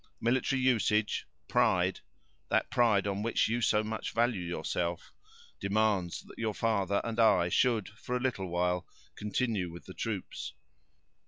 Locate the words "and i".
7.03-7.49